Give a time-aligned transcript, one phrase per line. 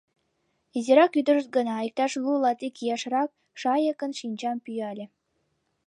[0.77, 3.29] Изирак ӱдырышт гына, иктаж лу-латик ияшрак,
[3.61, 5.05] шайыкын шинчам пӱяле.